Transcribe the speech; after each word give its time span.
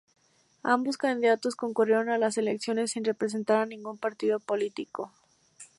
Ambos 0.63 0.97
candidatos 0.97 1.55
concurrieron 1.55 2.09
a 2.09 2.17
las 2.17 2.39
elecciones 2.39 2.89
sin 2.89 3.03
representar 3.05 3.57
a 3.59 3.65
ningún 3.67 3.99
partido 3.99 4.39
político. 4.39 5.13